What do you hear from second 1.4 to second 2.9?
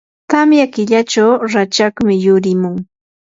rachakmi yurimun.